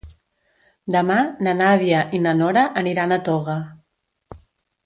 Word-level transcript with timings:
Demà 0.95 1.17
na 1.47 1.53
Nàdia 1.59 2.01
i 2.19 2.23
na 2.25 2.33
Nora 2.39 2.65
aniran 2.83 3.15
a 3.19 3.23
Toga. 3.29 3.59